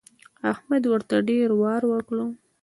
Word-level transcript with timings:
احمد 0.51 0.83
ورته 0.87 1.15
ډېر 1.29 1.49
وار 1.61 1.81
وکړ. 1.91 2.17